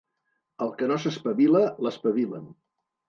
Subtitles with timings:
[0.65, 2.49] El que no s'espavila, l'espavilen.